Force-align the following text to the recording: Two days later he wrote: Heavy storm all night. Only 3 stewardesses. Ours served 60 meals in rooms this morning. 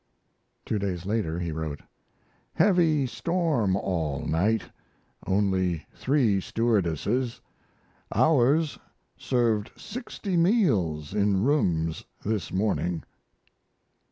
Two 0.65 0.79
days 0.79 1.05
later 1.05 1.37
he 1.37 1.51
wrote: 1.51 1.79
Heavy 2.55 3.05
storm 3.05 3.75
all 3.75 4.25
night. 4.25 4.63
Only 5.27 5.85
3 5.93 6.39
stewardesses. 6.41 7.39
Ours 8.11 8.79
served 9.15 9.69
60 9.79 10.37
meals 10.37 11.13
in 11.13 11.43
rooms 11.43 12.05
this 12.25 12.51
morning. 12.51 13.03